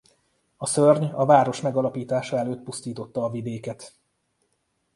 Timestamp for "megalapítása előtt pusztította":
1.61-3.23